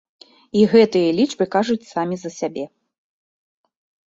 [0.61, 2.65] І гэтыя лічбы кажуць самі за сябе.